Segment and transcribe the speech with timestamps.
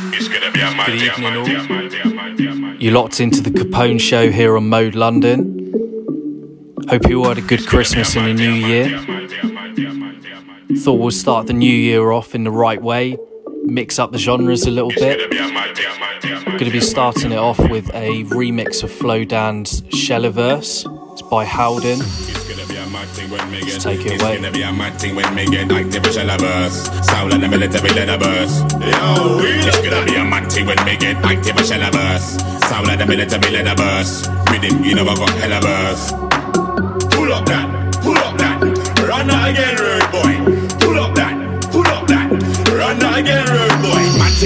[0.00, 2.80] Good evening, all.
[2.80, 5.74] You locked into the Capone Show here on Mode London.
[6.88, 8.98] Hope you all had a good Christmas and a New Year.
[10.78, 13.18] Thought we'll start the new year off in the right way,
[13.64, 15.30] mix up the genres a little bit.
[16.46, 20.86] Gonna be starting it off with a remix of Flowdan's Shellaverse.
[21.20, 21.98] It's by Howden.
[21.98, 22.34] Let's
[23.84, 24.32] take it away.
[24.32, 27.04] It's gonna be a mad thing when me get active a Shellaverse.
[27.04, 28.72] Sound like the military leather burst.
[28.80, 32.40] Yo, it's gonna be a mad thing when me get active a Shellaverse.
[32.70, 34.30] Sound like the military leather burst.
[34.50, 36.12] Rhythm, you know I got hella verse.
[37.12, 37.68] Pull up that,
[38.00, 38.62] pull up that.
[39.06, 40.32] Run that again, rude boy.
[40.80, 41.36] Pull up that,
[41.70, 42.32] pull up that.
[42.72, 43.46] Run that again,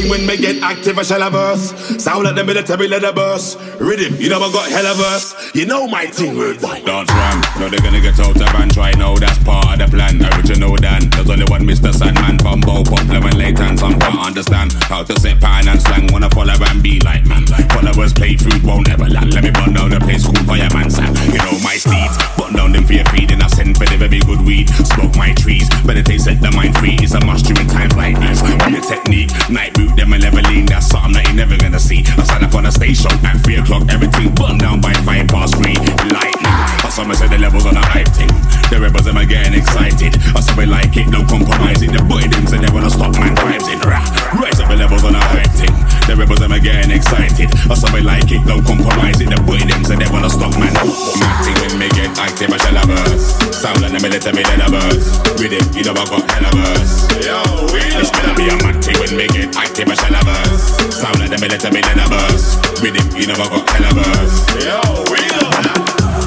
[0.02, 2.02] when me get active, I shall of verse.
[2.02, 3.58] Sound like the military leather burst.
[3.78, 5.54] Rhythm, you I got hella verse.
[5.54, 6.82] You know my thing, boy.
[6.82, 9.14] Dance ram, know they're gonna get out of and try now.
[9.14, 10.18] That's part of the plan.
[10.34, 11.94] Original Dan, there's only one Mr.
[11.94, 12.38] Sandman.
[12.38, 16.08] Bumbo, popular and and some can't understand how to set pattern and slang.
[16.10, 17.46] Wanna follow and be like man.
[17.70, 19.32] Followers play food won't ever land.
[19.32, 21.14] Let me burn down the place, cool fireman Sam.
[21.30, 22.18] You know my steeds,
[22.56, 24.70] down them your feed and I send for the very good weed.
[24.94, 26.96] Smoke my trees, but it meditate, set the mind free.
[27.00, 28.40] It's a must during times like these.
[28.42, 30.66] With the technique, night boot them and leveling.
[30.66, 32.04] That's something that you're never gonna see.
[32.06, 33.84] I stand up on a show at three o'clock.
[33.90, 35.74] Everything burn down by five past three.
[36.12, 36.58] Lightning.
[36.82, 38.30] But some say the levels on a hype thing.
[38.70, 40.14] The rebels them are getting excited.
[40.34, 41.92] I say we like it, don't compromise it.
[41.92, 44.04] The boy them say they wanna stop man vibes in rap.
[44.34, 45.74] Rise up the levels on a hype thing.
[46.06, 47.48] The rebels them are getting excited.
[47.70, 49.32] I say we like it, don't compromise it.
[49.32, 50.72] The boy them say they wanna stop man.
[50.74, 53.32] Mad thing when me get active, Shall have verse.
[53.56, 55.16] Sound like the military leather verse.
[55.40, 57.08] Rhythm, you know I got hella verse.
[57.24, 57.40] Yo,
[57.72, 60.76] it's gonna be a mad thing when me get active, have verse.
[60.92, 62.60] Sound like the military leather verse.
[62.84, 64.36] Rhythm, you know I got hella verse.
[64.60, 64.76] Yo,
[65.08, 65.80] we love that.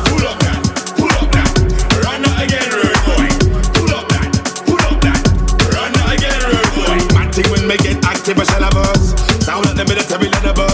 [0.10, 0.60] Pull up that,
[0.98, 1.50] pull up that.
[2.02, 3.30] Run that again, rude boy.
[3.78, 4.30] Pull up that,
[4.66, 5.22] pull up that.
[5.70, 6.98] Run that again, rude boy.
[7.14, 9.14] Mad when me get active, I shall have verse.
[9.46, 10.67] Sound like the military verse.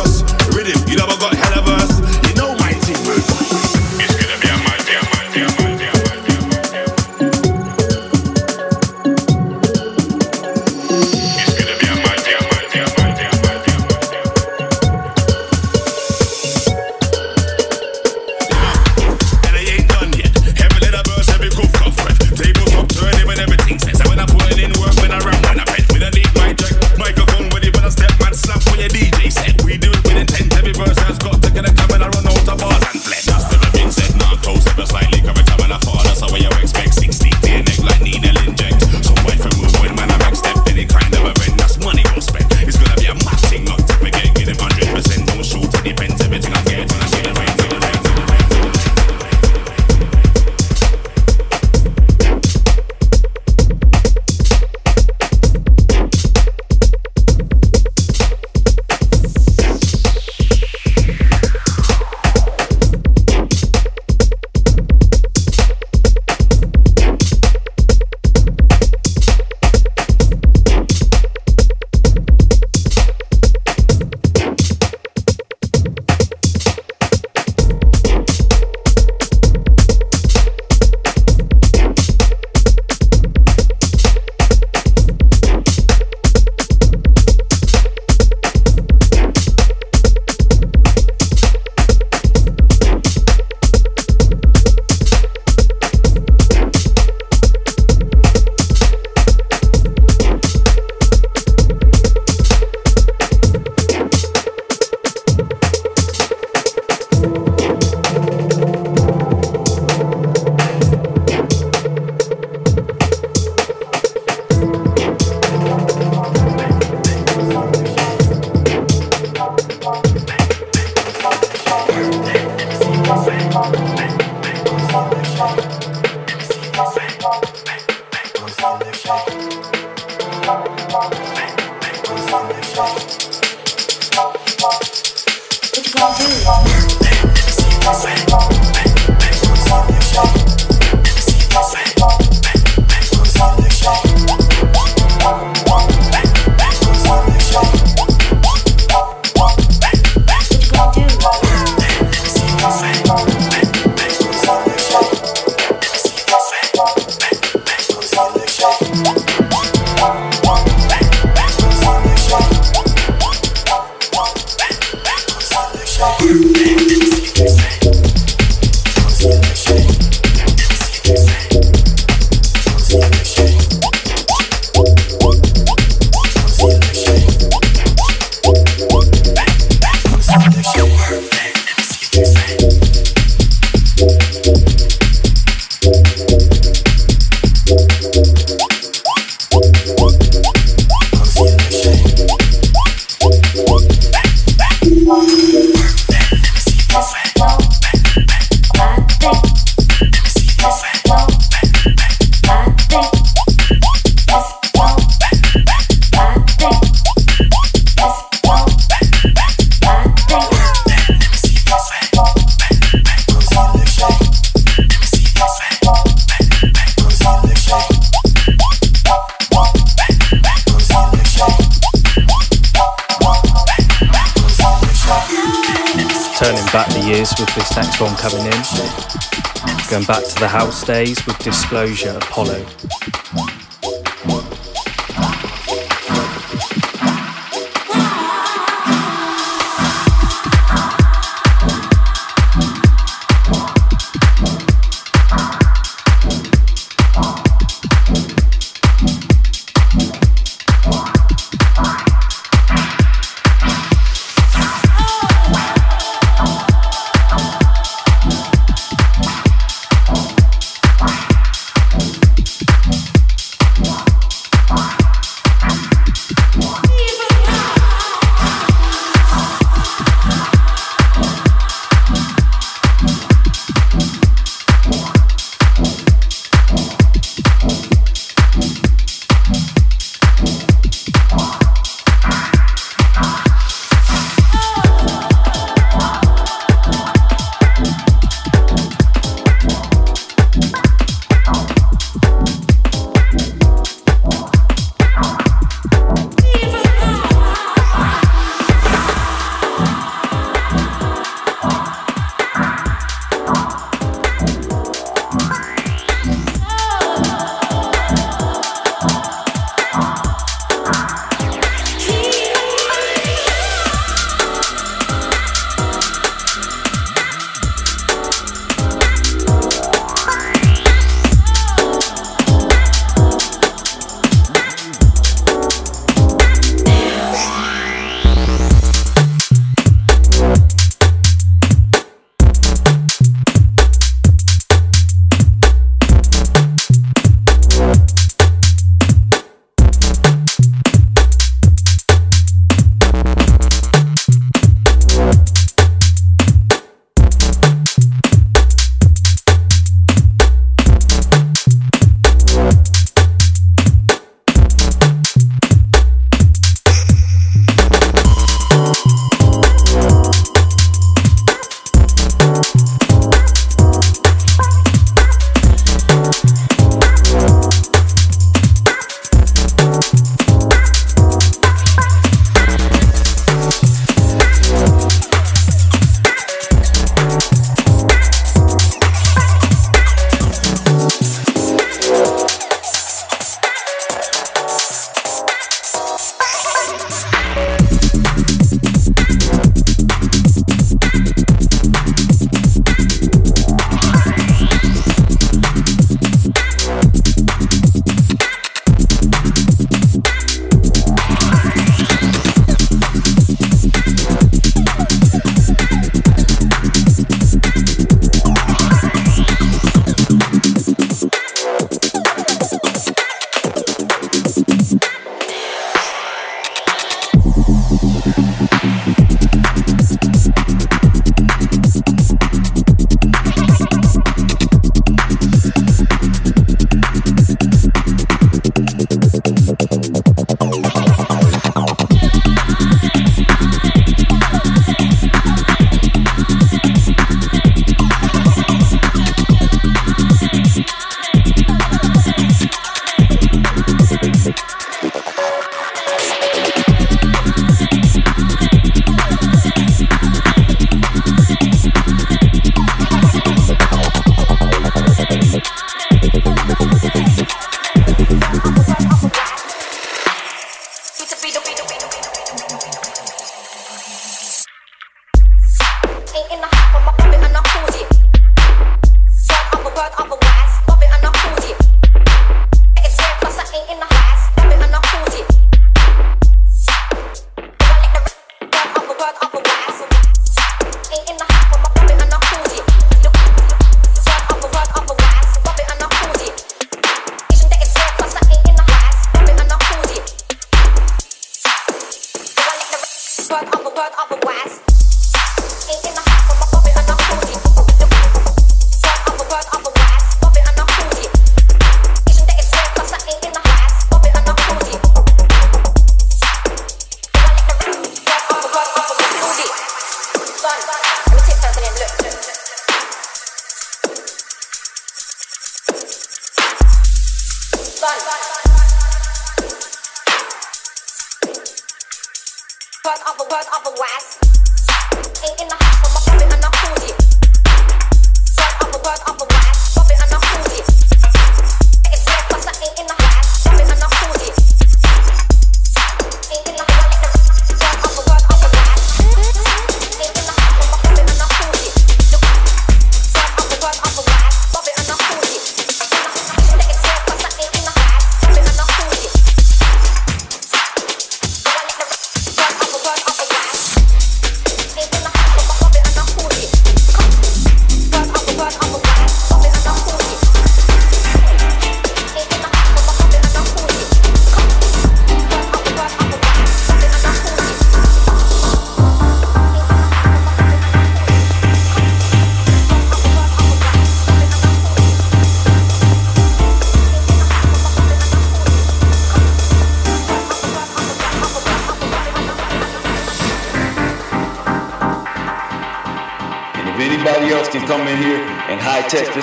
[230.06, 232.66] Going back to the house days with Disclosure Apollo.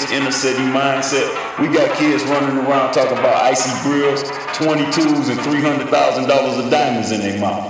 [0.01, 1.29] This inner city mindset.
[1.61, 4.23] We got kids running around talking about icy grills,
[4.55, 7.70] 22s, and $300,000 of diamonds in their mouth.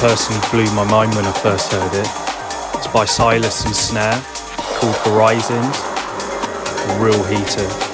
[0.00, 2.08] Personally blew my mind when I first heard it.
[2.78, 4.22] It's by Silas and Snare,
[4.80, 5.76] called Horizons.
[6.98, 7.89] Real heater.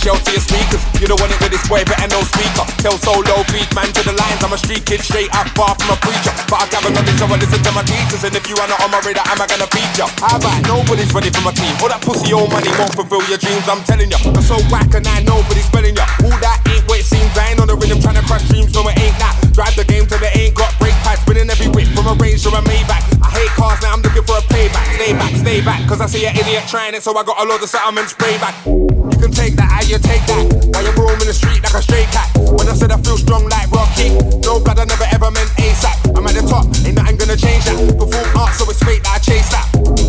[0.00, 0.80] Shell to your speakers.
[0.96, 2.64] You don't want it with this boy, better no speaker.
[2.80, 4.40] Tell solo beat man to the lines.
[4.40, 6.32] I'm a street kid straight up, far from a preacher.
[6.48, 8.24] But I gather nothing, so I listen to my teachers.
[8.24, 10.08] And if you are not on my radar, am I gonna beat ya?
[10.24, 11.76] How about nobody's ready for my team?
[11.84, 13.68] All that pussy old money won't fulfill your dreams.
[13.68, 16.08] I'm telling ya, I'm so whack and I nobody's spelling ya.
[16.24, 17.36] All that ain't what it seems.
[17.36, 19.36] I ain't on the rhythm trying to crush dreams, no it ain't that.
[19.52, 20.79] Drive the game till it ain't got.
[21.22, 23.04] Spinning every whip from a range to a Maybach.
[23.22, 24.86] I hate cars now, I'm looking for a payback.
[24.96, 27.44] Stay back, stay back, cause I see an idiot trying it, so I got a
[27.44, 30.44] load of and spray back You can take that, how you take that.
[30.72, 32.30] While you're roaming the street like a stray cat.
[32.36, 36.16] When I said I feel strong like Rocky, no blood, I never ever meant ASAP.
[36.16, 37.76] I'm at the top, ain't nothing gonna change that.
[37.98, 39.66] Perform art, so it's fate that I chase that.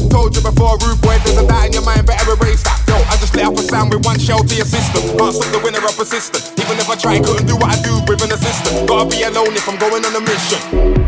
[0.10, 2.91] Told you before, rude boy, there's a doubt in your mind, better erase that.
[3.08, 5.02] I just let up a sound with one shell to your system.
[5.18, 6.54] Can't stop the winner of persistent.
[6.60, 8.88] Even if I try, couldn't do what I do with an assistant.
[8.88, 10.62] Gotta be alone if I'm going on a mission.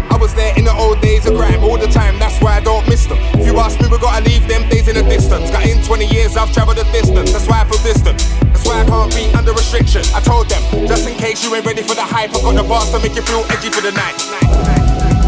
[0.09, 2.61] I was there in the old days of grime all the time, that's why I
[2.61, 3.17] don't miss them.
[3.33, 5.49] If you ask me, we gotta leave them days in the distance.
[5.51, 8.17] Got in 20 years, I've traveled a distance, that's why I feel distant.
[8.53, 10.01] That's why I can't be under restriction.
[10.13, 12.63] I told them, just in case you ain't ready for the hype, I got the
[12.63, 15.22] bars to make you feel edgy for the night.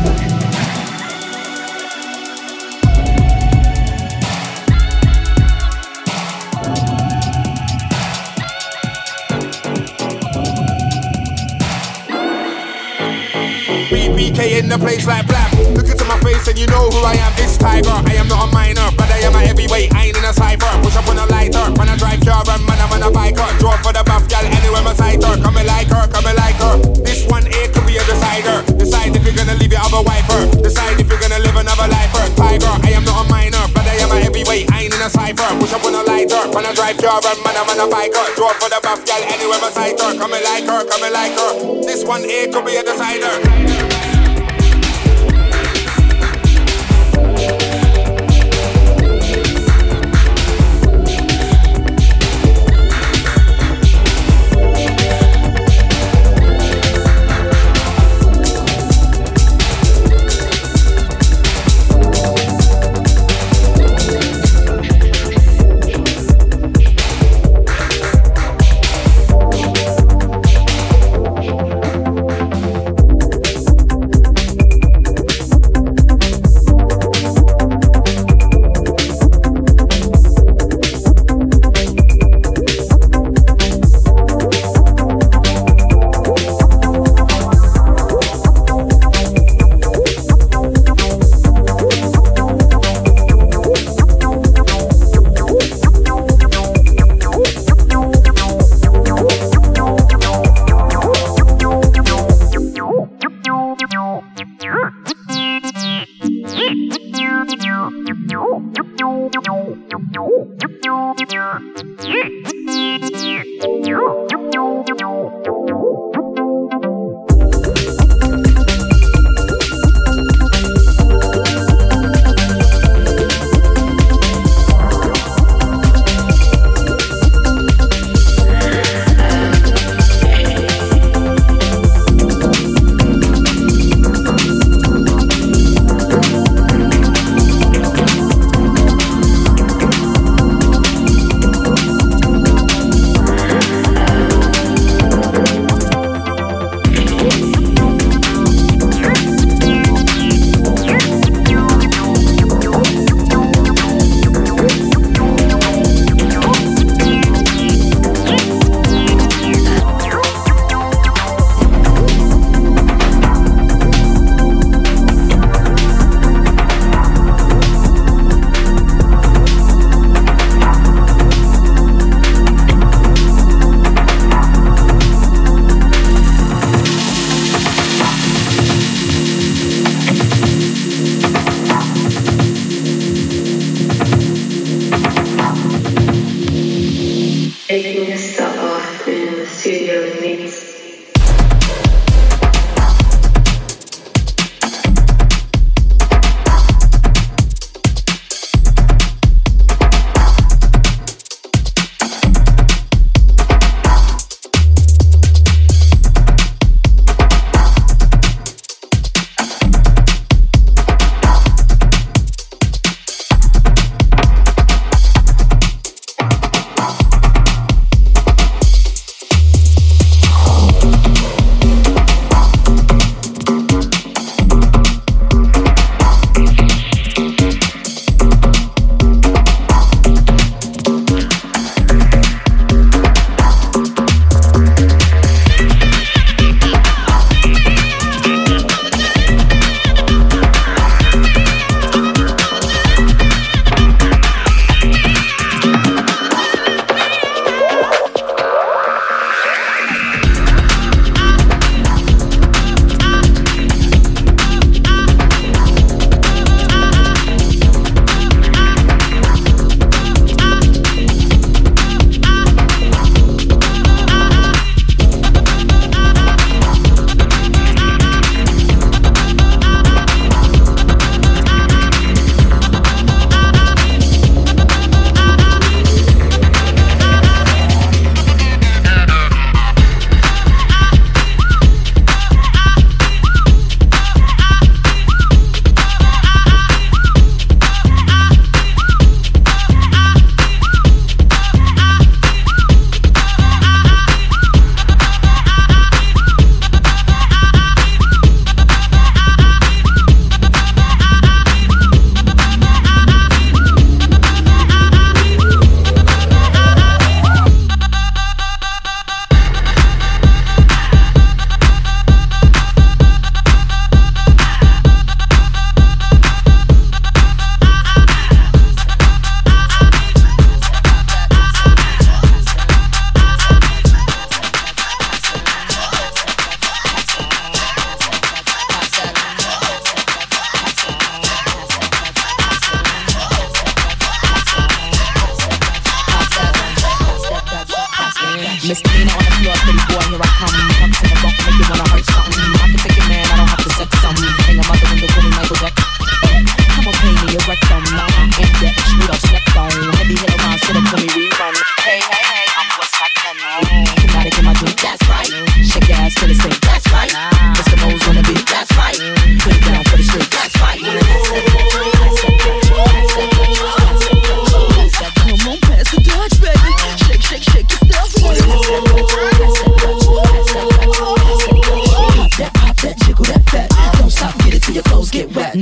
[14.15, 15.51] BBK in the place like black.
[15.75, 17.35] Look into my face and you know who I am.
[17.35, 17.91] This tiger.
[17.91, 19.91] I am not a minor, but I am a heavyweight.
[19.91, 20.71] I ain't in a cipher.
[20.79, 21.67] Push up on a lighter.
[21.75, 23.43] When I drive car and man, I'm on a biker.
[23.59, 25.35] Draw for the buff gal anywhere my sight her.
[25.43, 26.79] Coming like her, come like her.
[27.03, 28.63] This one here could be a decider.
[28.79, 30.47] Decide if you're gonna leave your other wiper.
[30.63, 32.11] Decide if you're gonna live another life.
[32.15, 32.71] Her tiger.
[32.71, 34.71] I am not a minor, but I am a heavyweight.
[34.71, 35.59] I a cipher.
[35.59, 36.41] Push up on a lighter.
[36.49, 38.25] When I drive car and man, I'm on a biker.
[38.35, 40.17] Draw for the buff gal anywhere my sight her.
[40.17, 41.81] Coming like her, coming like her.
[41.85, 44.14] This one here could be a decider.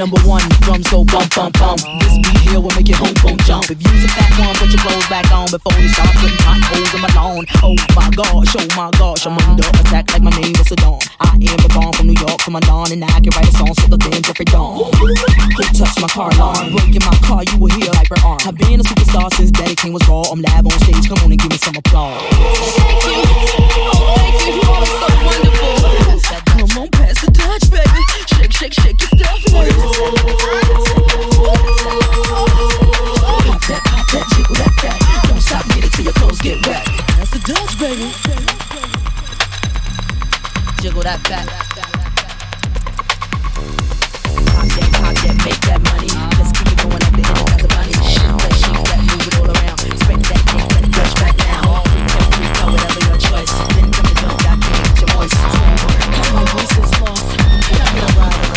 [0.04, 1.80] Number one, drums go bump, bump, bump.
[1.80, 3.72] This beat here will make your home phone jump.
[3.72, 6.92] If you's a fat one, put your clothes back on before you start putting potholes
[6.92, 7.48] in my lawn.
[7.64, 11.00] Oh my gosh, oh my gosh, I'm under attack like my name was Saddam.
[11.24, 13.56] I am a bomb from New York to my dawn, and I can write a
[13.56, 14.92] song so the damn Jeffrey Dawn.
[14.92, 16.76] Who touched my car alarm?
[16.76, 18.44] Broke in my car, you will hear like her arm.
[18.44, 20.28] I've been a superstar since Daddy Kane was raw.
[20.28, 22.20] I'm live on stage, come on and give me some applause.
[22.28, 23.24] Thank you,
[23.88, 25.80] oh thank you, you are so wonderful.
[26.60, 28.13] Come on, pass the touch, baby.
[28.64, 29.76] Shake, shake, your stuff, baby.
[29.76, 29.92] Pop
[33.68, 35.00] that, pop that, jiggle that back.
[35.28, 36.88] Don't stop, get it till your clothes get wet.
[37.20, 38.08] That's the Dutch, baby.
[40.82, 41.44] Jiggle that back.
[41.44, 41.68] Pop
[44.72, 46.08] that, pop that, make that money.
[46.40, 47.92] Just keep going like the end of bunny.
[48.00, 49.76] Shake that, shake that, move it all around.
[50.00, 51.84] Spread that, get that Dutch back now.
[51.84, 53.52] Freak, freak, whatever your choice.
[53.76, 55.36] Then come the jump, I can't your voice.
[56.32, 57.28] My voice lost.
[57.74, 58.53] Ride a white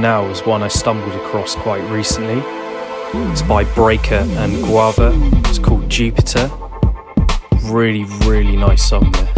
[0.00, 2.40] now is one I stumbled across quite recently.
[2.40, 3.30] Hmm.
[3.32, 5.12] It's by Breaker and Guava.
[5.46, 6.50] It's called Jupiter.
[7.64, 9.29] Really, really nice song, this.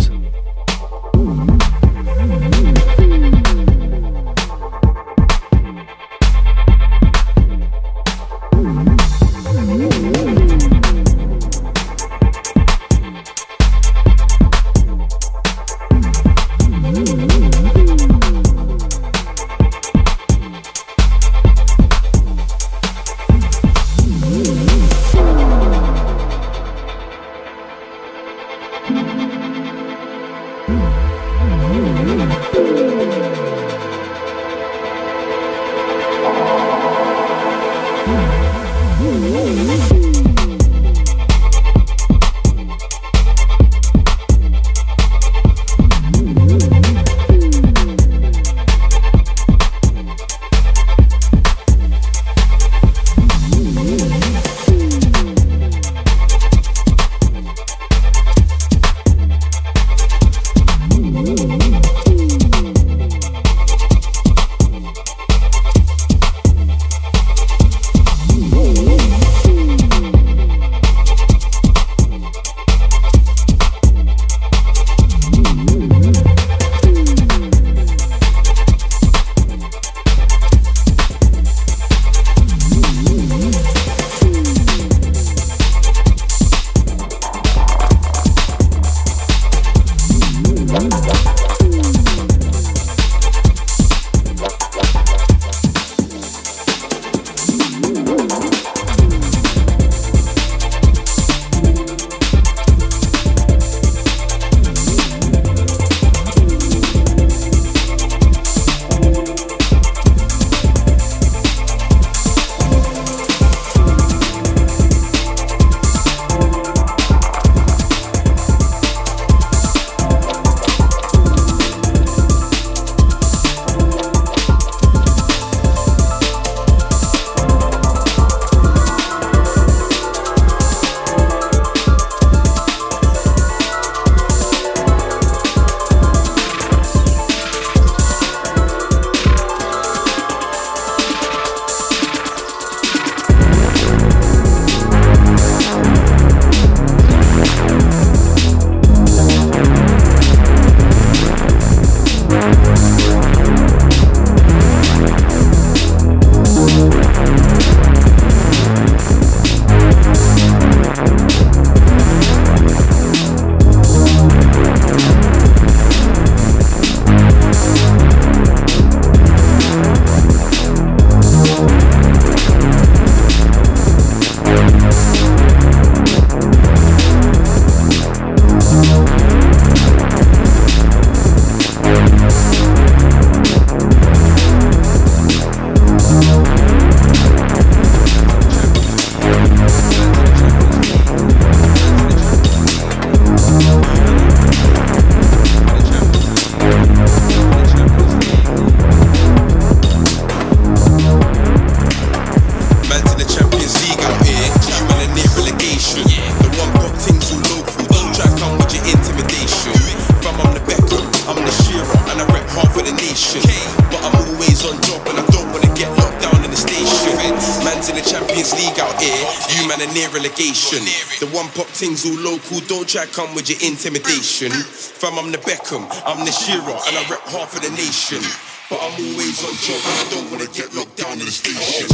[222.07, 224.51] All local, don't try come with your intimidation.
[224.51, 228.23] Fam, I'm the Beckham, I'm the Shearer, and I rep half of the nation.
[228.71, 231.92] But I'm always on job and I don't wanna get locked down in the station.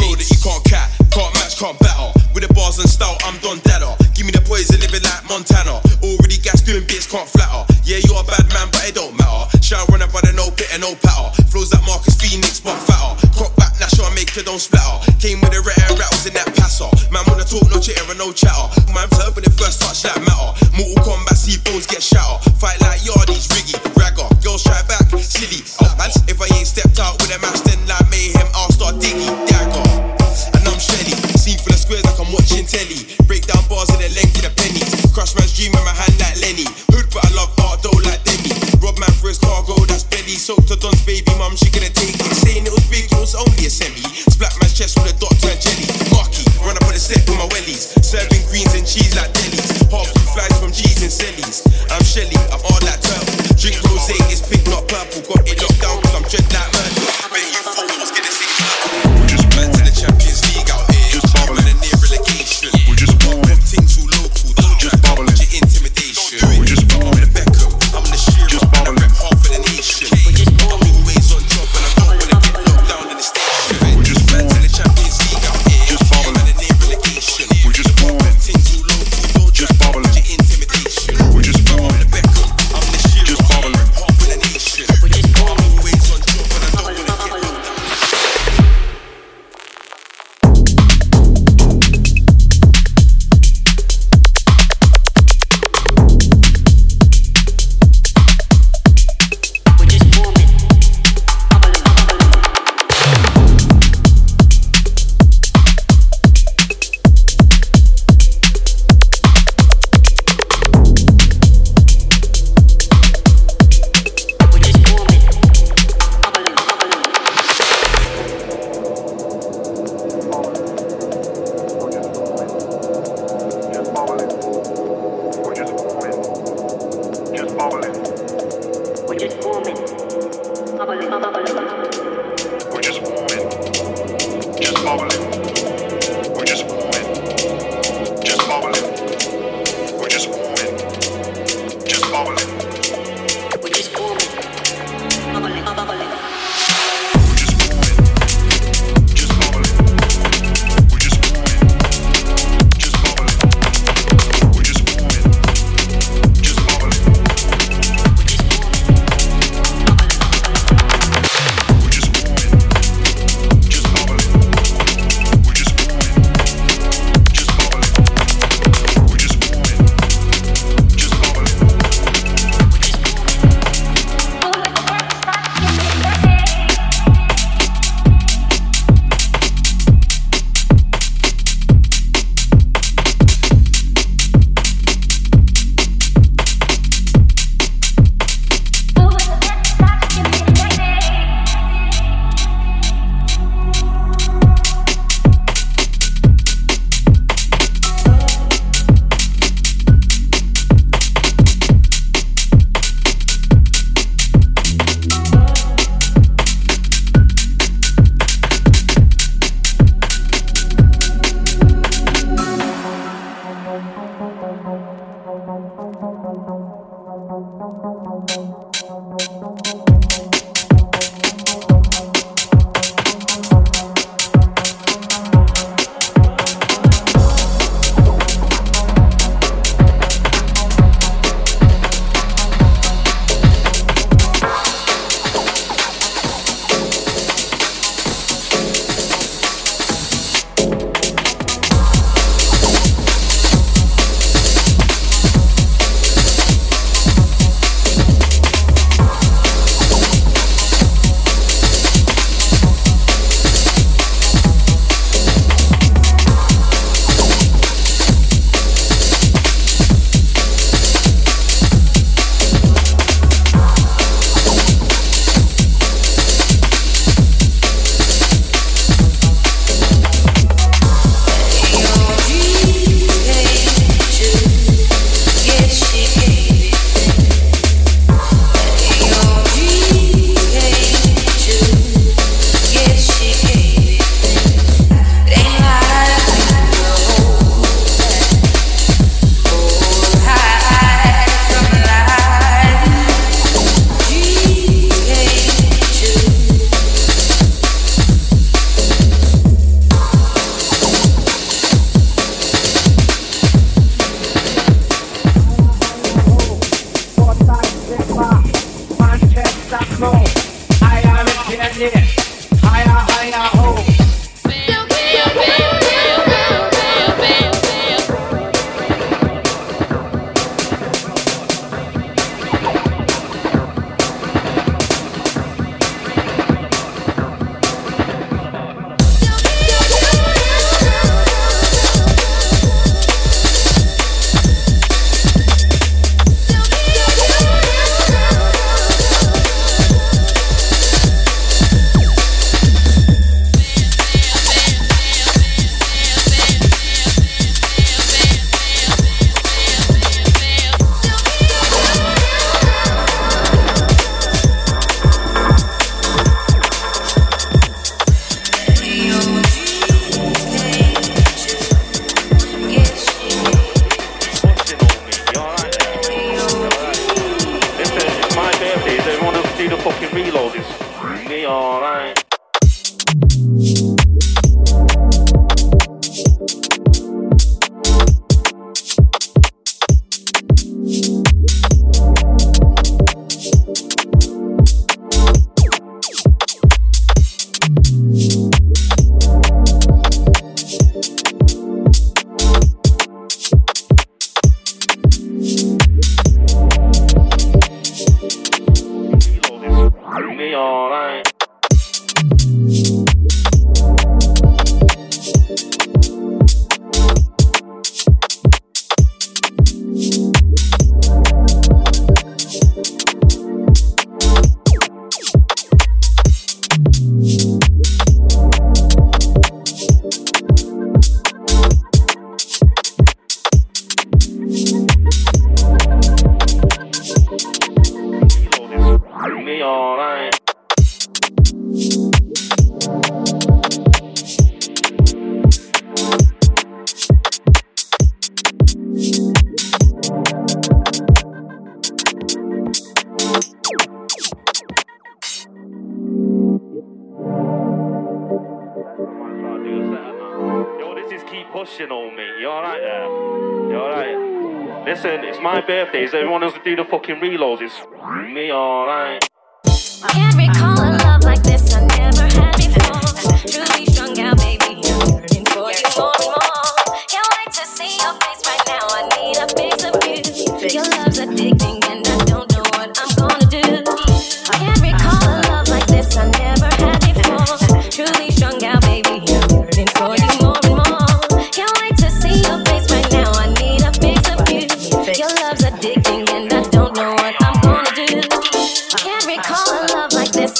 [40.38, 42.30] Soaked to Don's baby mum, she gonna take it.
[42.30, 44.06] Saying it was big, it was only a semi.
[44.30, 45.90] Splat my chest with a doctor and jelly.
[46.14, 47.90] Marky, run up on the step with my wellies.
[48.06, 49.82] Serving greens and cheese like delis.
[49.90, 51.66] Half two flies from G's and Sellies.
[51.90, 53.58] I'm Shelly, I'm all like turtle.
[53.58, 55.26] Drink rose, it's pink, not purple.
[55.26, 56.77] Got it locked down cause I'm dread like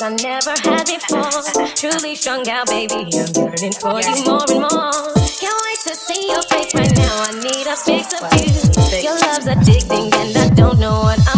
[0.01, 1.67] I never had before.
[1.75, 2.95] Truly strung out, baby.
[2.95, 4.93] I'm yearning for you more and more.
[5.41, 7.25] Can't wait to see your face right now.
[7.25, 9.03] I need a fix of you.
[9.03, 11.38] Your love's addicting, and I don't know what I'm.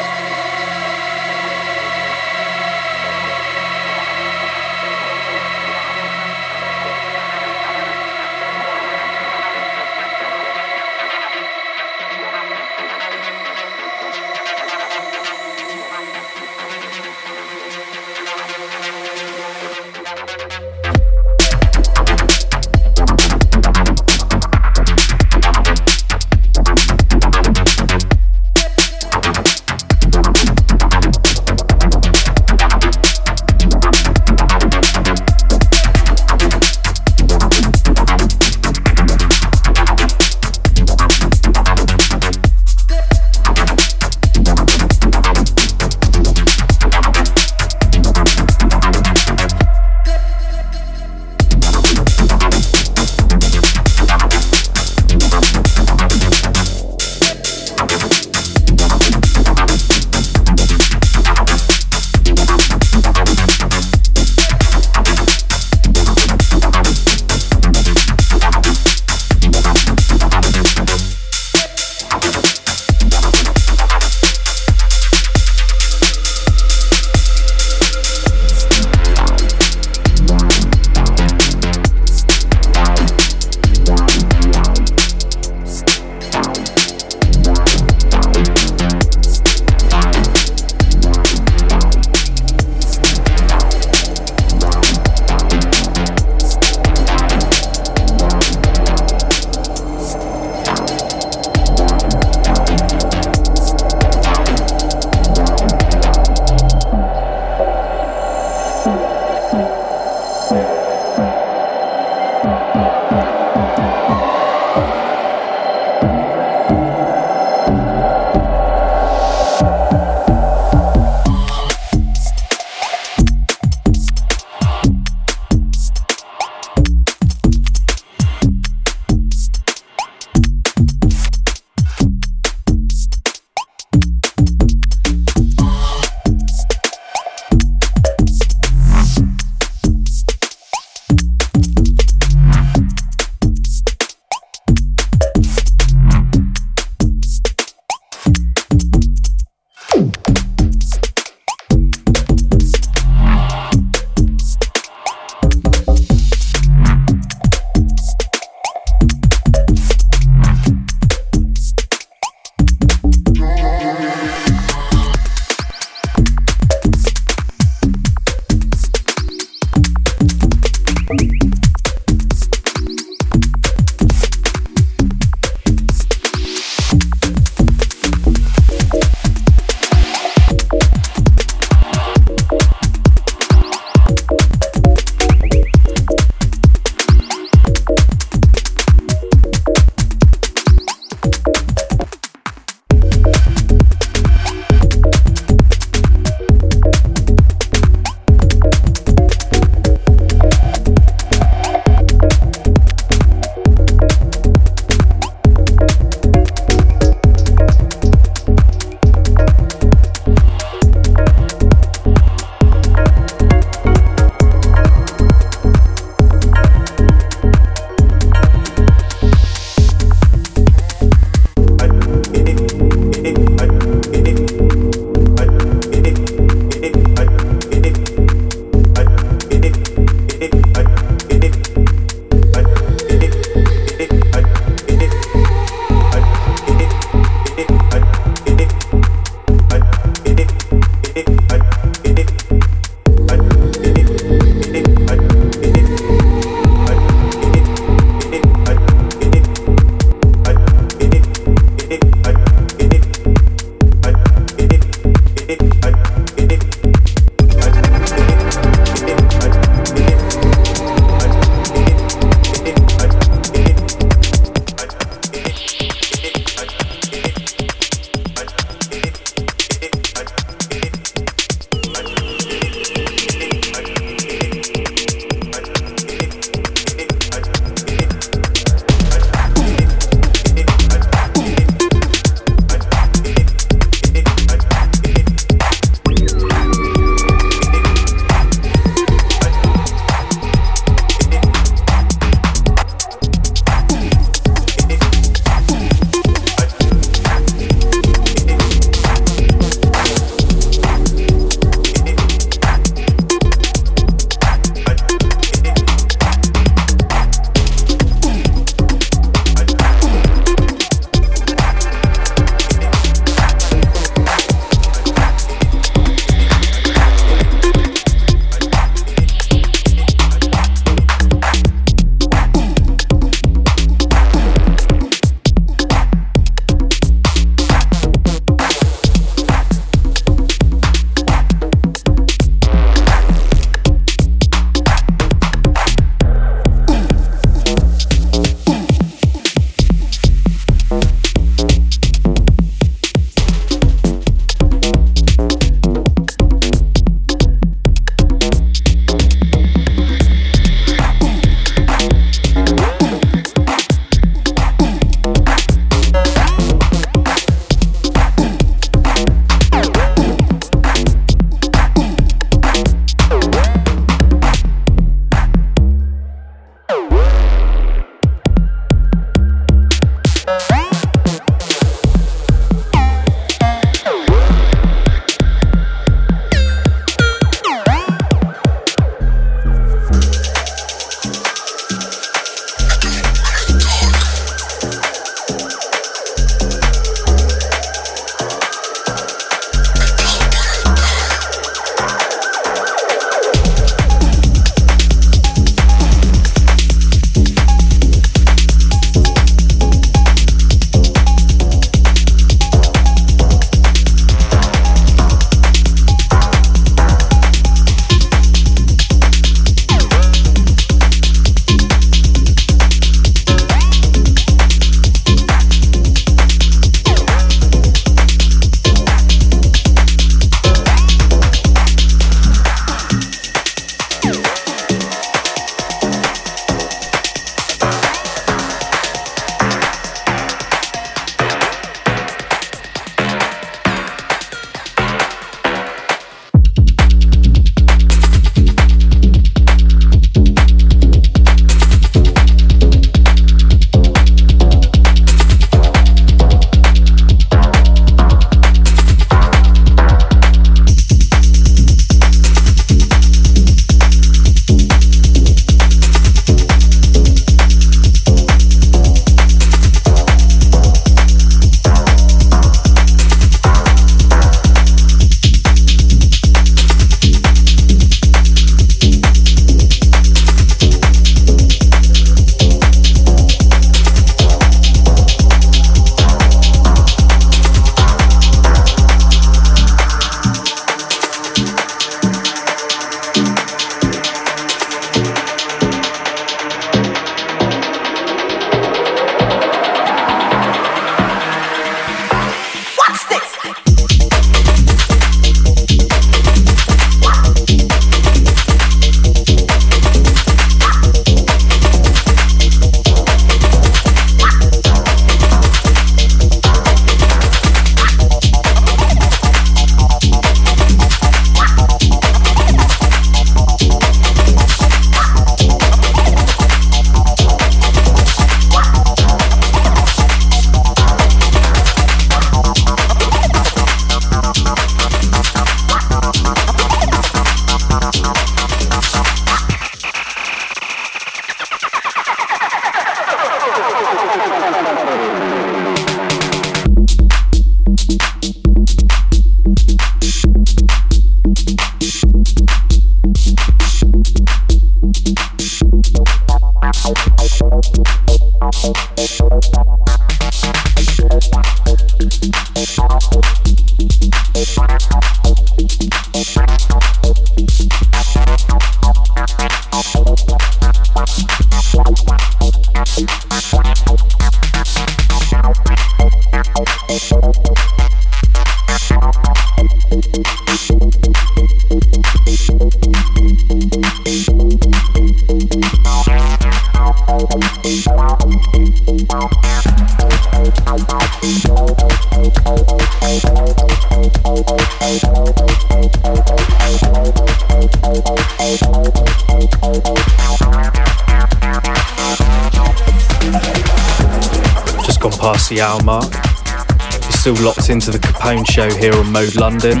[598.80, 600.00] show here on Mode London.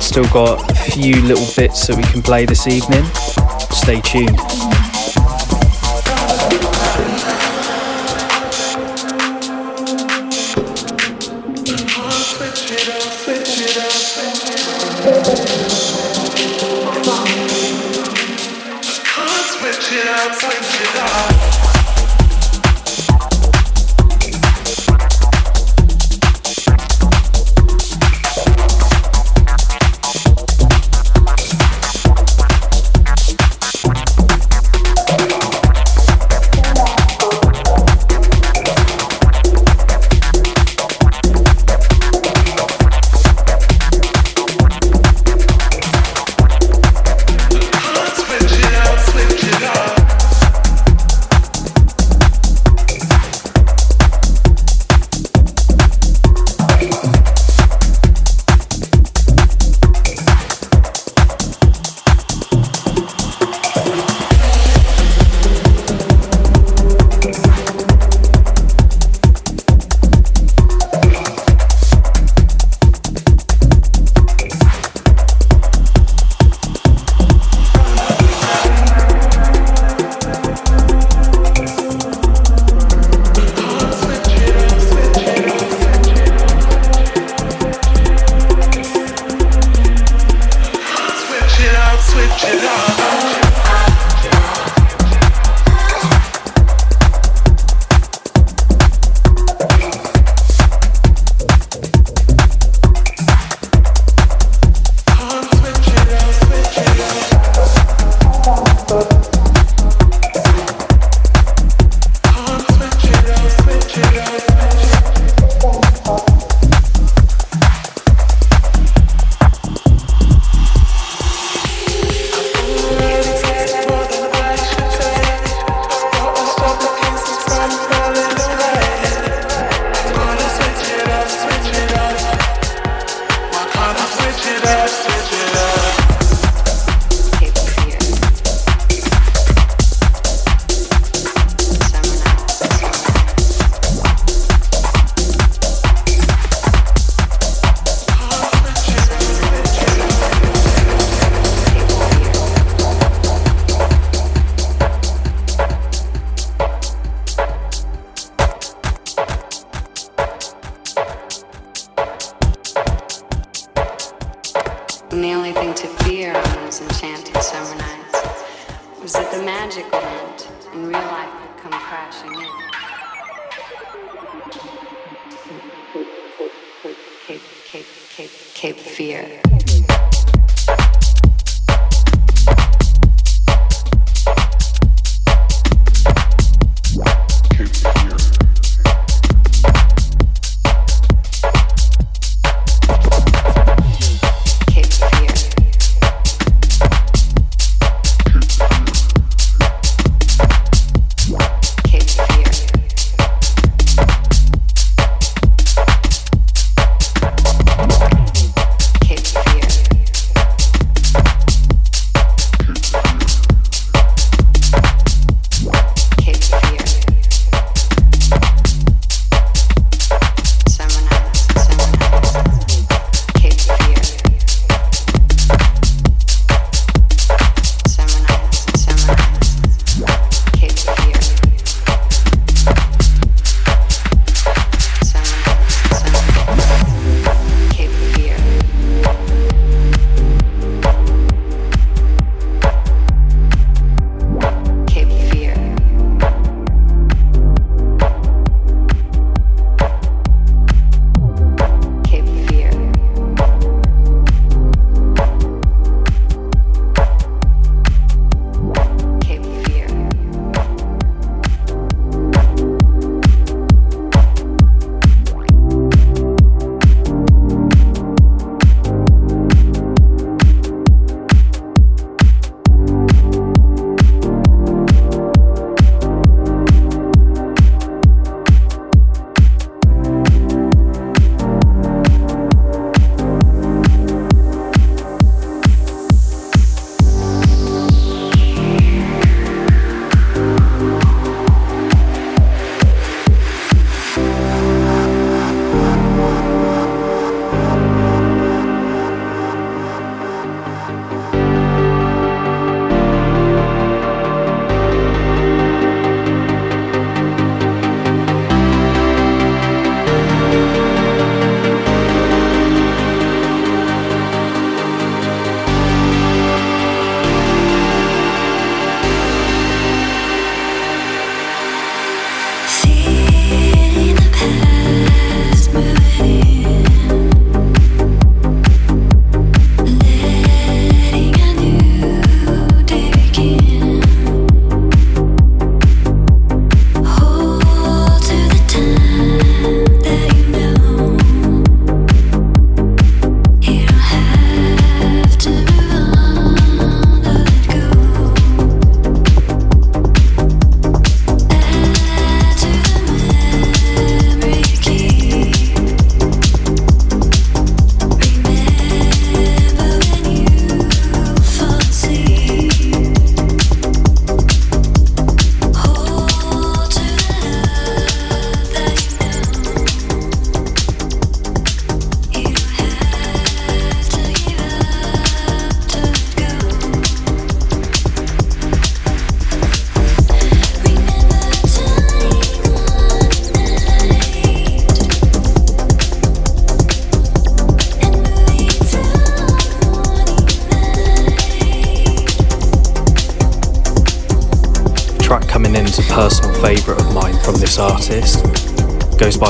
[0.00, 3.04] Still got a few little bits that we can play this evening.
[3.70, 4.71] Stay tuned.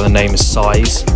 [0.09, 1.12] Name of Size.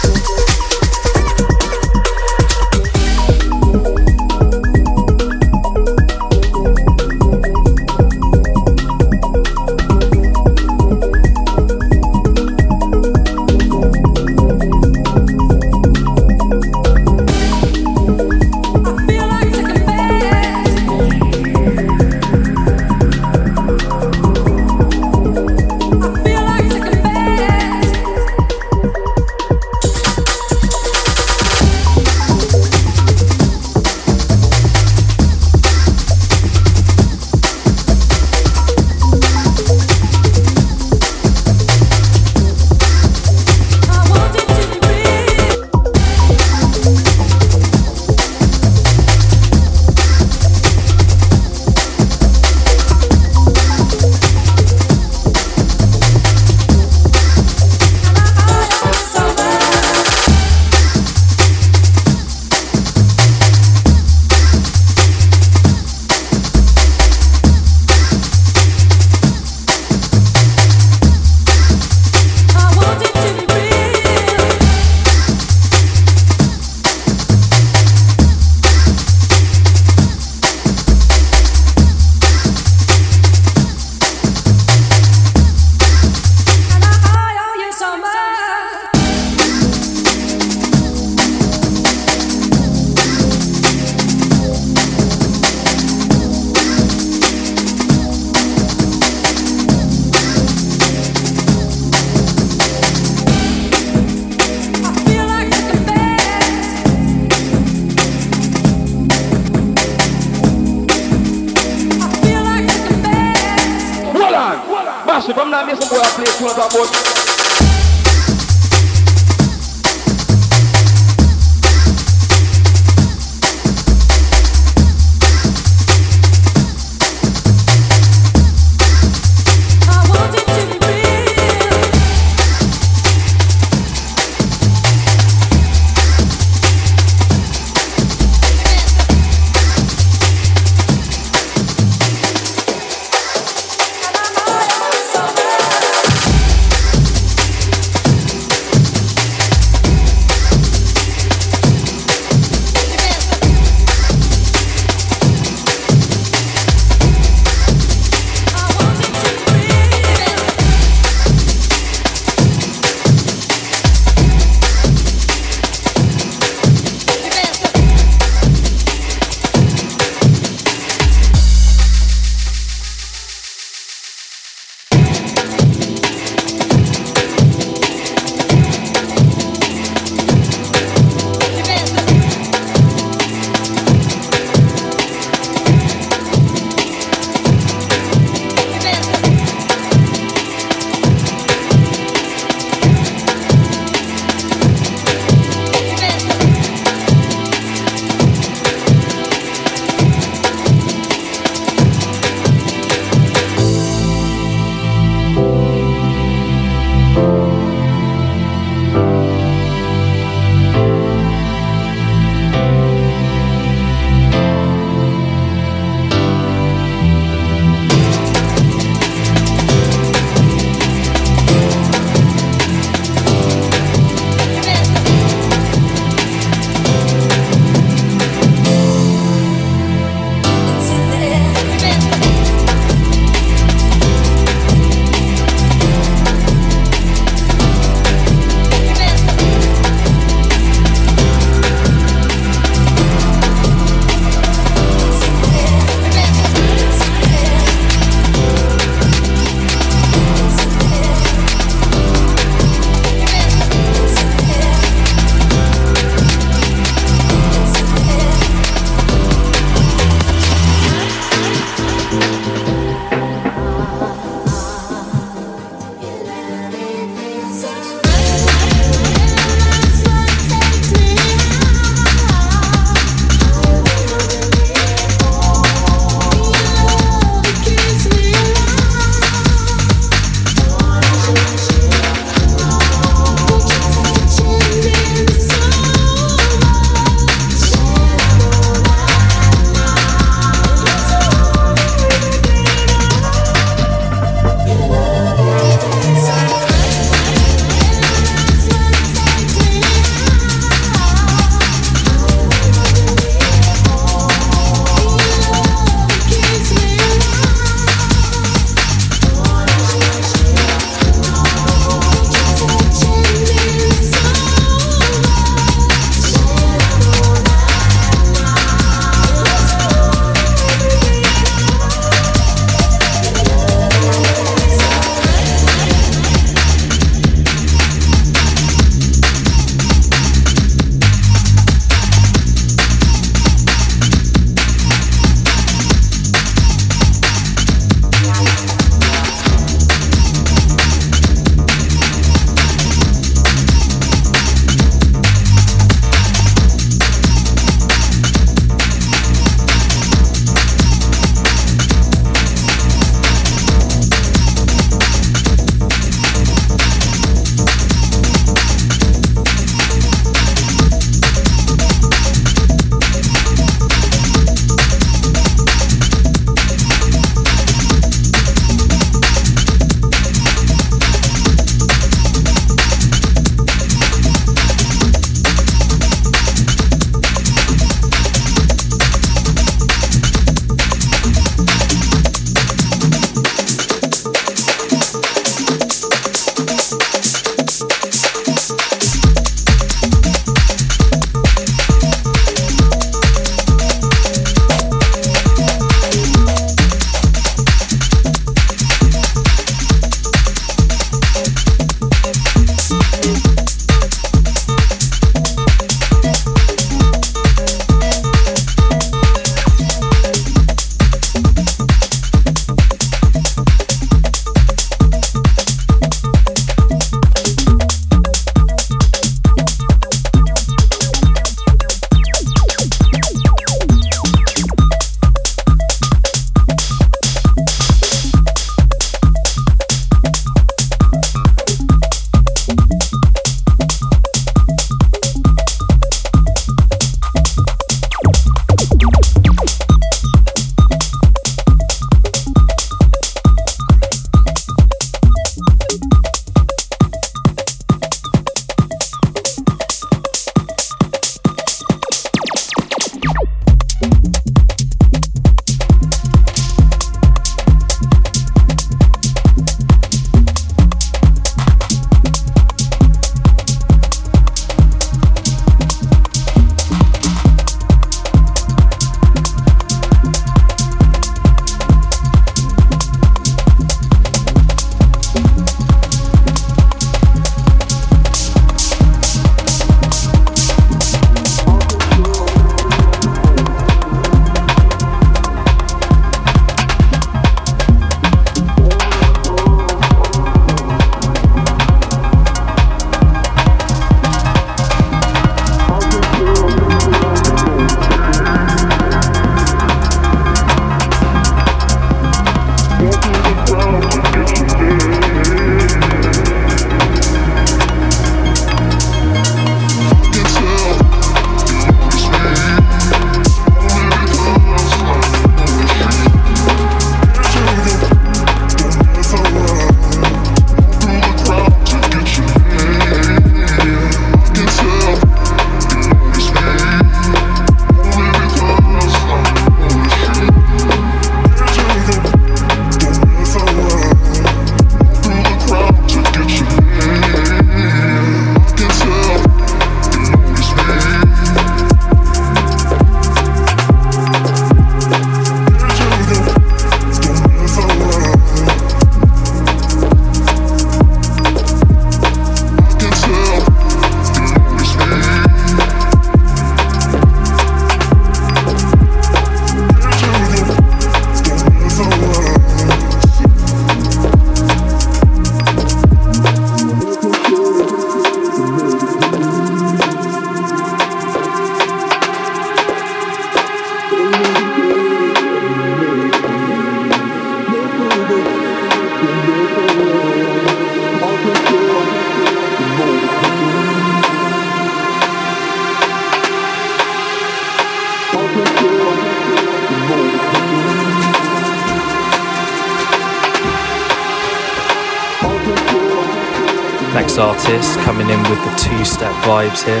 [599.44, 600.00] vibes here.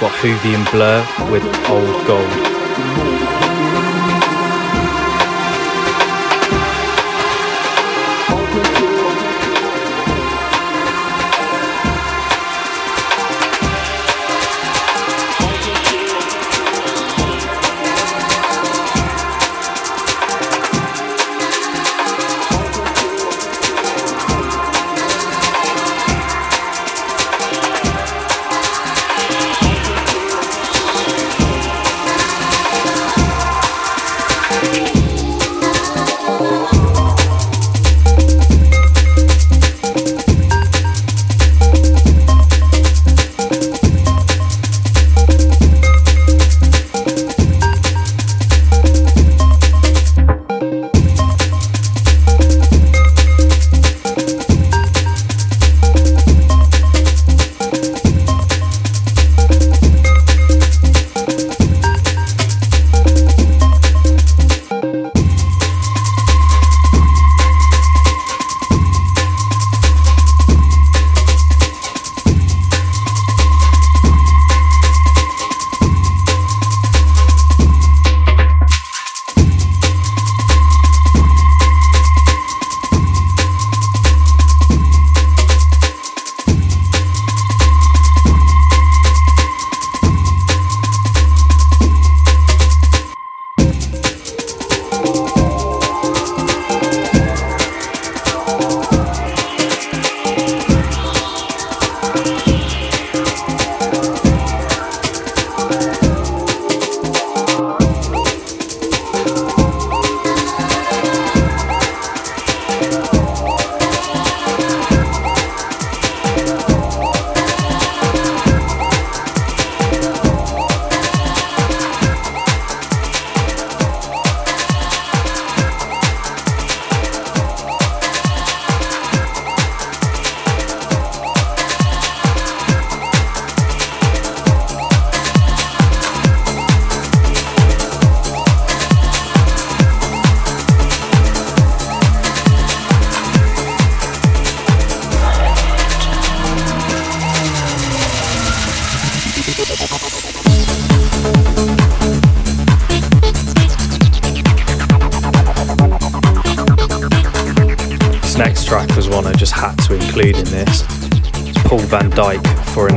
[0.00, 2.59] Got Hoovy and Blur with Old Gold.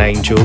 [0.03, 0.42] Angel.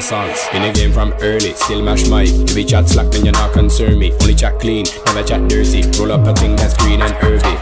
[0.00, 0.48] Lessons.
[0.54, 2.28] In the game from early, still mash mic.
[2.48, 4.12] If you chat slack, then you're not concern me.
[4.20, 5.82] Only chat clean, never chat dirty.
[5.98, 7.54] Roll up a thing that's green and herby.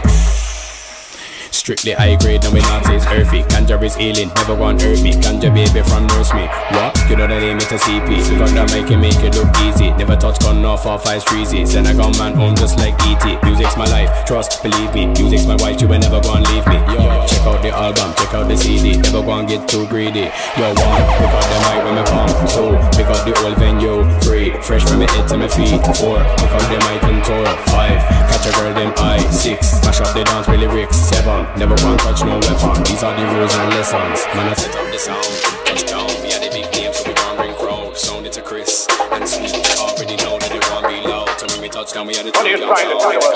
[1.51, 3.43] Strictly high grade, no we not it's earthy.
[3.69, 5.11] Ganja is healing, never want hurt me.
[5.11, 6.49] Ganja baby from nurse me.
[6.73, 6.97] What?
[7.05, 8.17] You know the name it's a CP.
[8.41, 9.93] Got that make it make it look easy.
[9.93, 11.67] Never touch gun off off ice streezy.
[11.67, 13.21] Send a gun man home just like ET.
[13.45, 15.05] Music's my life, trust, believe me.
[15.13, 16.81] Music's my wife, you will never go and leave me.
[16.97, 18.97] Yo, check out the album, check out the CD.
[18.97, 20.33] Never go and get too greedy.
[20.57, 22.29] Yo, one, pick up the mic when me come.
[22.49, 24.01] Two, pick up the old venue.
[24.25, 25.77] Three, fresh from my head to my feet.
[25.93, 27.45] Four, pick up the mic and tour.
[27.69, 28.01] Five,
[28.33, 29.21] catch a girl them eye.
[29.29, 30.97] Six, smash up the dance with lyrics.
[30.97, 32.81] Seven, never go and touch no weapon.
[32.89, 34.19] These are the rules and lessons.
[34.35, 35.23] Man, I set up the sound.
[35.65, 37.97] Touchdown, we had a big name, so we gon' bring crowd.
[37.97, 39.53] Sound it to Chris and Sweet.
[39.77, 41.29] Already know that it won't be loud.
[41.39, 43.28] So when we touchdown, we had a What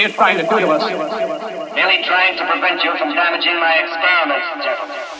[0.00, 0.80] Are trying to do to us?
[1.74, 5.19] Merely trying to prevent you from damaging my experiments, gentlemen.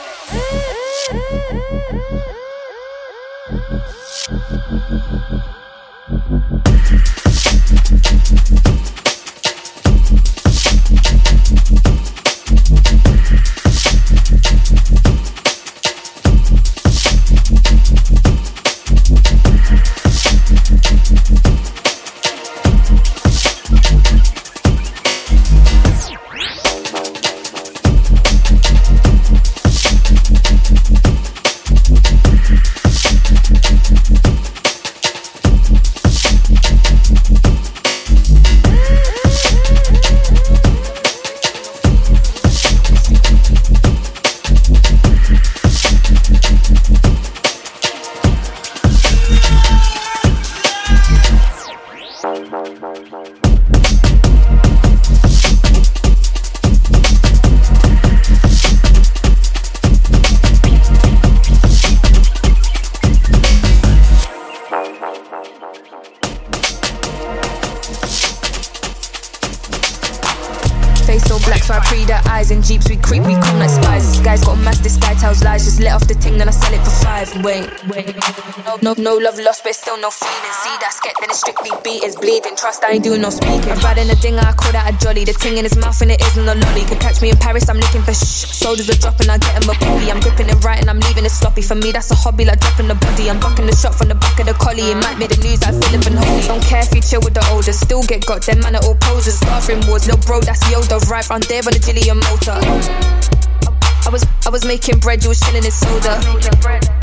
[79.20, 80.54] Love lost, but still no feeling.
[80.64, 82.56] See that sket, then it's strictly beat, it's bleeding.
[82.56, 83.68] Trust, I ain't doing no speaking.
[83.68, 85.28] I'm riding a dinger, I call that a jolly.
[85.28, 86.88] The ting in his mouth, and it isn't a lolly.
[86.88, 88.48] Could catch me in Paris, I'm looking for shh.
[88.48, 90.08] Soldiers are dropping, I get him a copy.
[90.08, 91.60] I'm gripping it right, and I'm leaving it sloppy.
[91.60, 93.28] For me, that's a hobby, like dropping the body.
[93.28, 94.88] I'm bucking the shot from the back of the collie.
[94.88, 96.48] It might make the news, I feel it holy.
[96.48, 98.40] Don't care if you chill with the oldest, still get got.
[98.48, 100.08] Them man are all posers, bathroom wars.
[100.08, 102.56] Little bro, that's Yoda, right round there on the Gillian motor.
[102.56, 106.99] I I was, I was making bread, you was chilling in soda.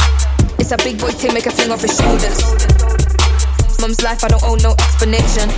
[0.59, 2.41] It's a big boy thing, make a fling off his shoulders.
[3.79, 5.49] Mum's life, I don't owe no explanation.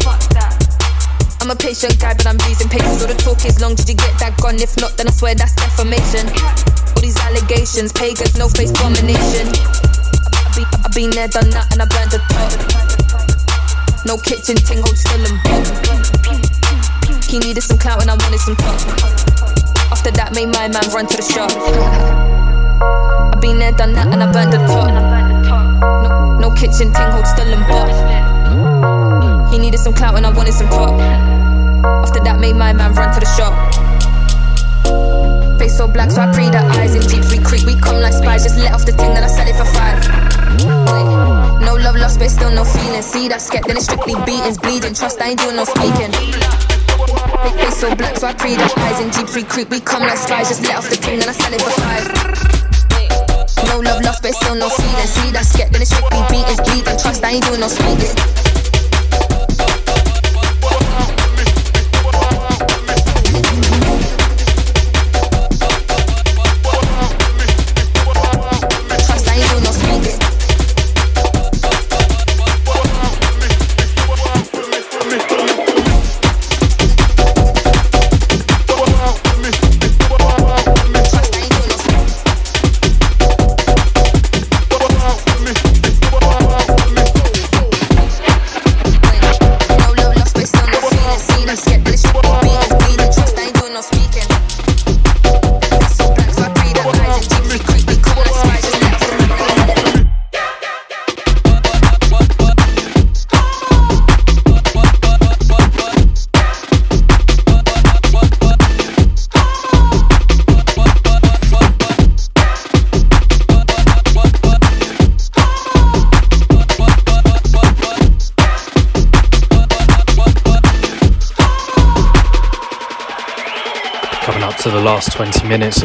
[1.41, 3.01] I'm a patient guy, but I'm losing patience.
[3.01, 4.59] All the talk is long, did you get that gone?
[4.59, 6.27] If not, then I swear that's defamation.
[6.93, 9.47] All these allegations, pagans, no face domination.
[10.35, 14.05] I've been, I've been there, done that, and I burned the top.
[14.05, 15.63] No kitchen ting, hold still and bob.
[17.26, 18.80] He needed some clout and I wanted some top.
[19.91, 22.35] After that, made my man run to the shop.
[22.81, 24.89] I've been there, done that, and I burned the top.
[26.03, 27.89] No, no kitchen ting, hold still and bob.
[29.51, 30.93] He needed some clout and I wanted some top.
[32.06, 33.53] After that, made my man run to the shop.
[35.60, 37.31] Face so black, so I pre the eyes in jeeps.
[37.31, 38.43] We creep, we come like spies.
[38.43, 39.99] Just let off the thing, then I sell it for five.
[41.61, 43.01] No love lost, but still no feeling.
[43.01, 44.93] See that sket, then it's strictly beatings, bleeding.
[44.93, 46.11] Trust, I ain't doing no speaking.
[47.57, 49.35] Face so black, so I pre the eyes in jeeps.
[49.35, 50.47] We creep, we come like spies.
[50.47, 52.59] Just let off the thing, then I sell it for five.
[53.68, 55.07] No love lost, but still no feeling.
[55.07, 56.98] See that sket, then it's strictly beatings, bleeding.
[56.98, 58.48] Trust, I ain't doing no speaking.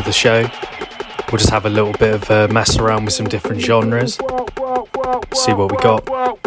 [0.05, 0.43] The show,
[1.31, 4.15] we'll just have a little bit of a mess around with some different genres.
[5.35, 6.09] See what we got.
[6.09, 6.45] Walk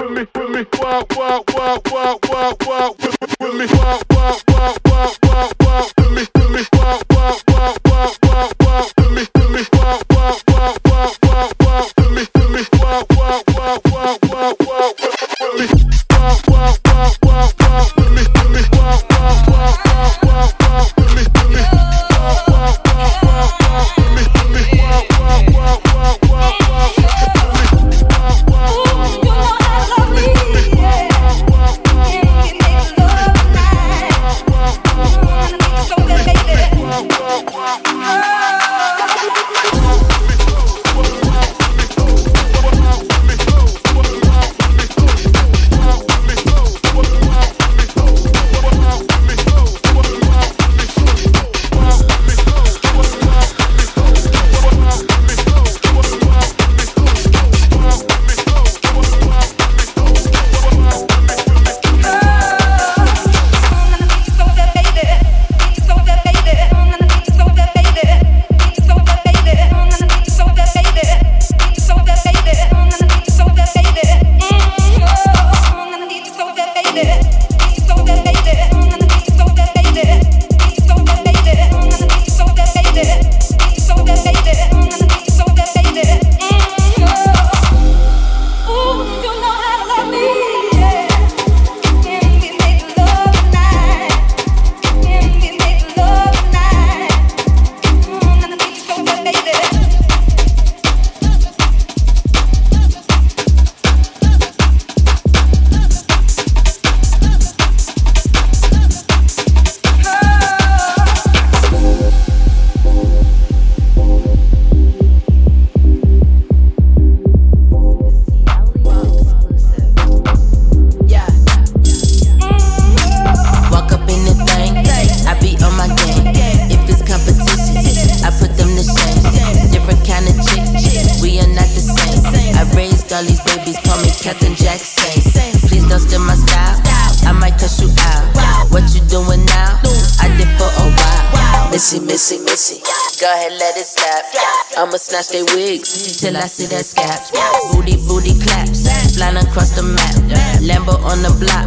[145.17, 147.33] I'ma they wigs till I see that scaps.
[147.73, 148.85] Booty, booty claps,
[149.17, 150.13] flying across the map.
[150.61, 151.65] Lambo on the block,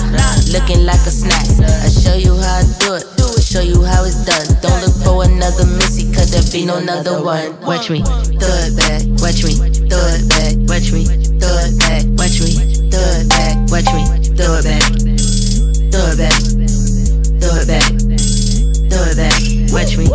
[0.54, 1.42] looking like a snack.
[1.58, 3.10] I show you how I do it.
[3.42, 4.46] show you how it's done.
[4.62, 7.58] Don't look for another Missy, cause there be no another one.
[7.66, 9.58] Watch me, throw it back, watch me,
[9.90, 11.02] throw it back, watch me,
[11.42, 12.54] throw it back, watch me,
[12.86, 14.06] throw it back, watch me,
[14.38, 14.86] throw it back,
[15.90, 16.38] throw it back,
[17.42, 17.90] throw it back,
[18.94, 19.42] throw it back,
[19.74, 20.06] watch me,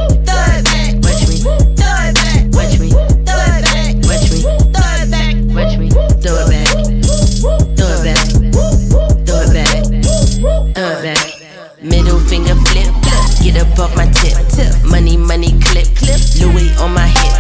[13.76, 14.36] get off my tip.
[14.84, 16.20] Money, money clip, clip.
[16.40, 17.34] Louis on my hip.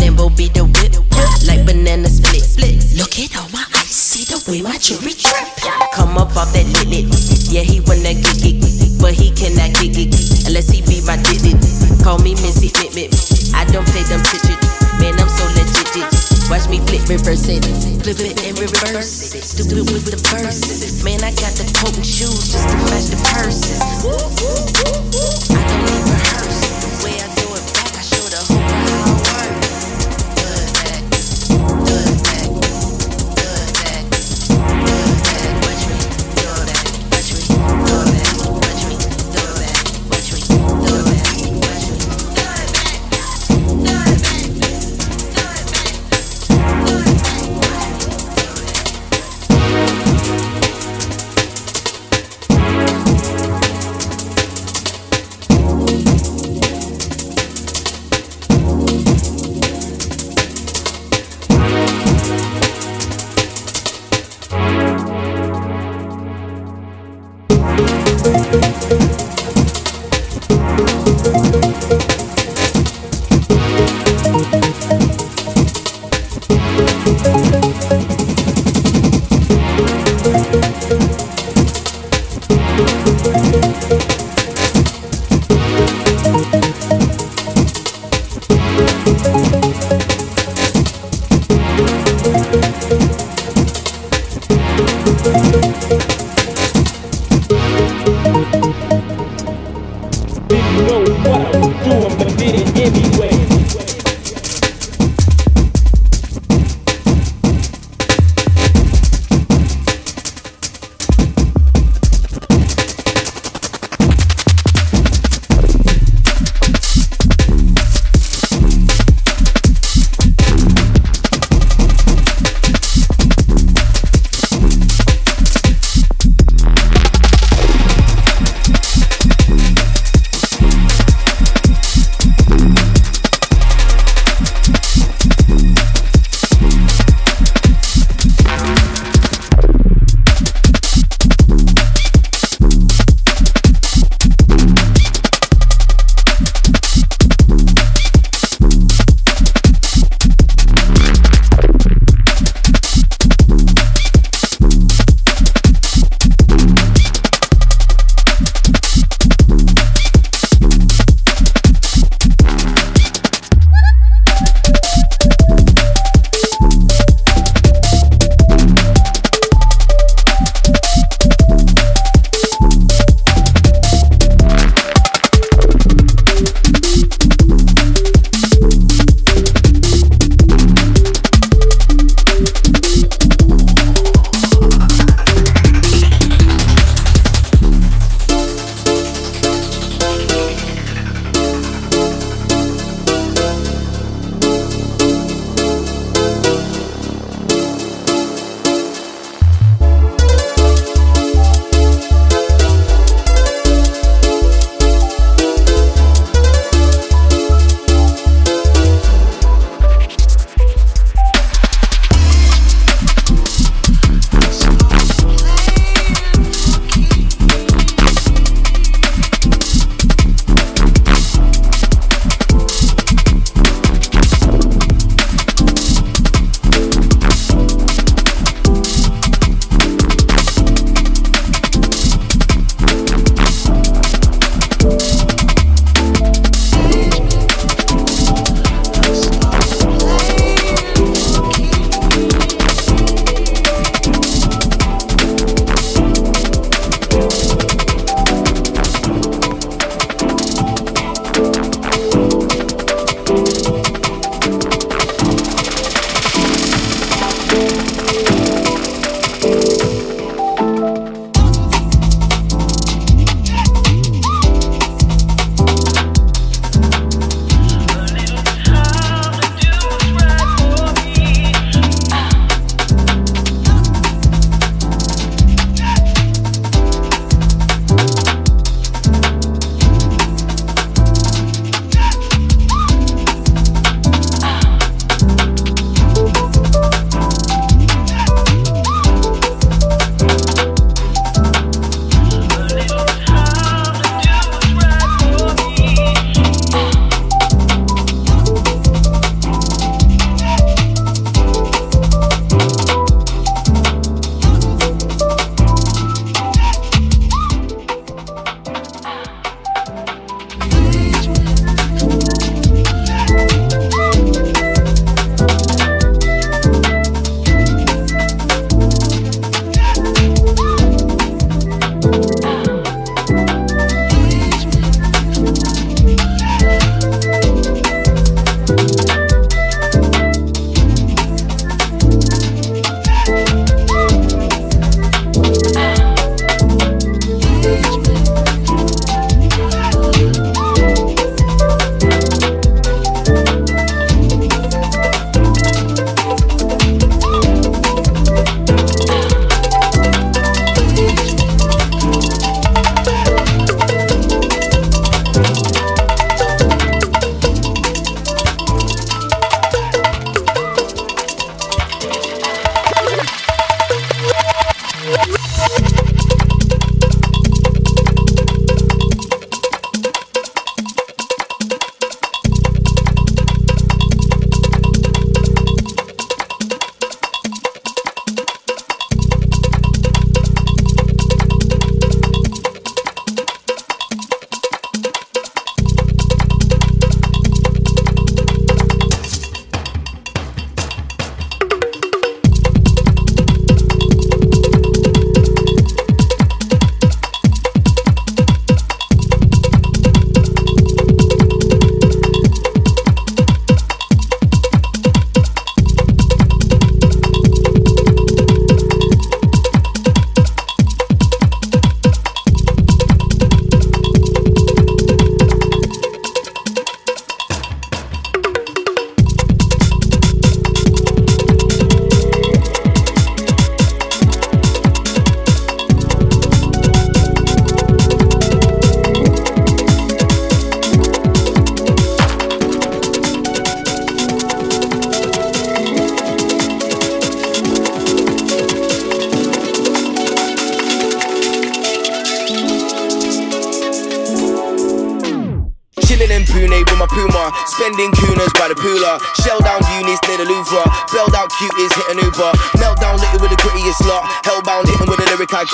[0.00, 0.96] Limbo be the whip,
[1.46, 2.42] like banana split.
[2.96, 5.44] Look at all my eyes, see the way my jewelry drip.
[5.92, 7.06] Come up off that lit lit.
[7.52, 8.60] Yeah, he wanna get it,
[9.00, 10.14] but he cannot get it
[10.46, 11.60] unless he be my digit.
[12.02, 13.12] Call me Missy Mit.
[13.54, 14.58] I don't play them bitches.
[15.00, 15.84] Man, I'm so legit.
[16.50, 17.64] Watch me flip, reverse it,
[18.04, 19.44] flip it and reverse it.
[19.58, 21.02] It with the verses.
[21.04, 23.80] Man, I got the potent shoes just to match the purses.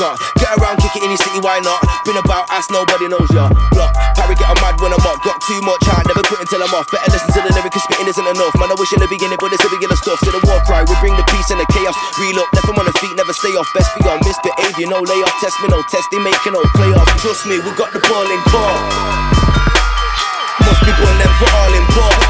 [0.01, 0.17] I.
[0.41, 1.85] Get around, kick it in your city, why not?
[2.09, 3.53] Been about ass, nobody knows ya.
[3.77, 3.93] Block.
[4.17, 5.21] Harry get a mad when I'm up.
[5.21, 6.89] Got too much high, never quit until I'm off.
[6.89, 8.57] Better listen to the lyric, cause spitting isn't enough.
[8.57, 10.19] Man, I wish in the beginning, but it's the beginning stuff.
[10.25, 11.97] To the war cry, we bring the peace and the chaos.
[12.17, 13.69] Reel up, left them on the feet, never stay off.
[13.77, 15.37] Best be on misbehavior, no layoff.
[15.45, 17.09] Test me, no test, they making no playoff.
[17.21, 18.81] Trust me, we got the ball in court.
[20.65, 22.30] Must be born for all in port.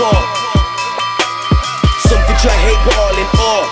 [0.00, 0.24] All.
[2.08, 3.64] Some try hate, but all in all.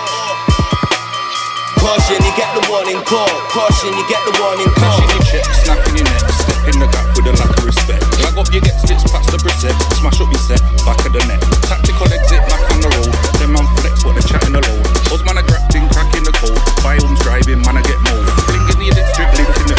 [1.79, 3.29] Caution, you get the warning call.
[3.49, 4.93] Caution, you get the warning call.
[4.93, 8.03] Cashing your check, snapping your neck, step in the gap with a lack of respect.
[8.21, 11.21] Lag up your get splits past the preset, smash up your set, back of the
[11.25, 11.41] net.
[11.65, 13.13] Tactical exit, back on the road.
[13.39, 14.85] Them man flex, what they chatting load.
[15.09, 16.59] Us man a grafting, cracking the code.
[16.85, 18.27] Buy homes driving, man I get mold.
[18.45, 19.78] Flinging the electric, link in the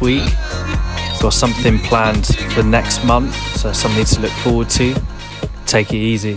[0.00, 0.24] week.
[1.20, 4.94] Got something planned for next month, so something to look forward to.
[5.66, 6.36] Take it easy.